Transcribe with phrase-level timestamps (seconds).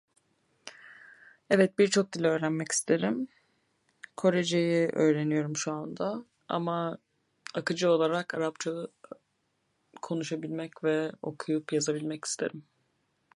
[1.49, 3.27] Evet, birçok dil öğrenmek isterim.
[4.17, 6.97] Koreceyi öğreniyorum şu anda; ama
[7.53, 8.87] akıcı olarak Arapça da
[10.01, 12.63] konuşabilmek ve okuyup yazabilmek isterim.